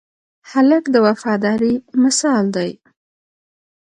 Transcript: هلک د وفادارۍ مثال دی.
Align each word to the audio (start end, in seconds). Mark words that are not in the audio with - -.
هلک 0.51 0.83
د 0.93 0.95
وفادارۍ 1.07 1.75
مثال 2.03 2.45
دی. 2.55 2.71